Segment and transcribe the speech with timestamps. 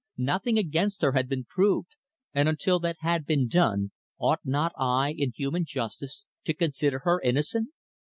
[0.17, 1.89] Nothing against her had been proved,
[2.33, 7.21] and until that had been done, ought not I, in human justice, to consider her
[7.21, 7.69] innocent?